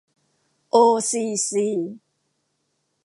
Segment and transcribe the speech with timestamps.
[0.69, 0.75] โอ
[1.09, 1.67] ซี ซี